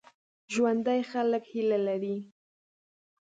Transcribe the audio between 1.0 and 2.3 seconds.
خلک هیله لري